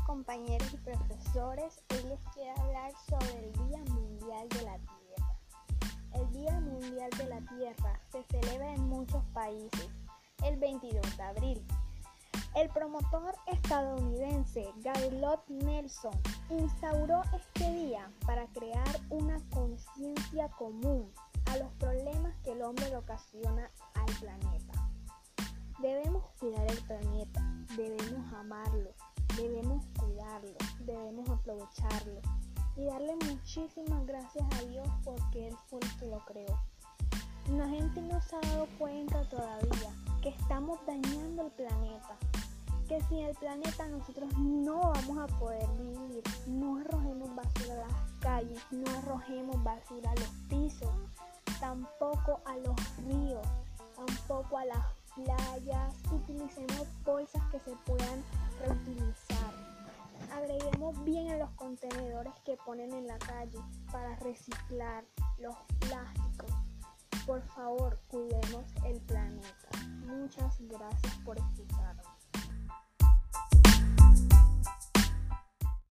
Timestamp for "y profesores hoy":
0.72-2.02